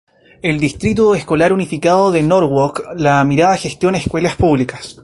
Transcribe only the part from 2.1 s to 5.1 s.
de Norwalk-La Mirada gestiona escuelas públicas.